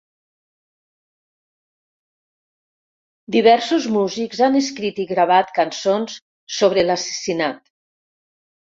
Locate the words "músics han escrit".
3.97-5.03